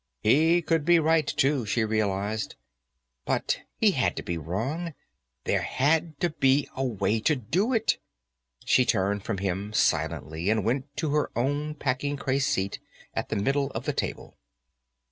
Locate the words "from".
9.23-9.37